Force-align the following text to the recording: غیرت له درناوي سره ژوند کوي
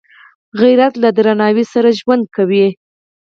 غیرت 0.61 0.93
له 1.03 1.09
درناوي 1.17 1.65
سره 1.73 1.89
ژوند 1.99 2.23
کوي 2.35 2.67